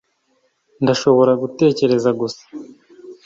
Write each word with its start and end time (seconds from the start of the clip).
ndashobora 0.83 1.31
gutekereza 1.41 2.09
gusa 2.19 2.43